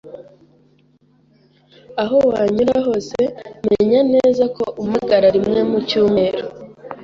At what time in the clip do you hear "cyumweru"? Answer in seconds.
5.87-6.41